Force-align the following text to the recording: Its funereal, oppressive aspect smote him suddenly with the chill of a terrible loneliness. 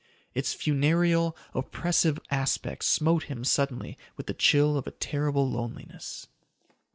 Its 0.33 0.51
funereal, 0.55 1.37
oppressive 1.53 2.17
aspect 2.31 2.83
smote 2.83 3.25
him 3.25 3.43
suddenly 3.43 3.99
with 4.17 4.25
the 4.25 4.33
chill 4.33 4.75
of 4.75 4.87
a 4.87 4.91
terrible 4.97 5.47
loneliness. 5.47 6.25